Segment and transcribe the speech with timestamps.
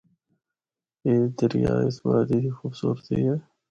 [1.05, 3.35] اے دریا اس وادی دی خوبصورتی اے۔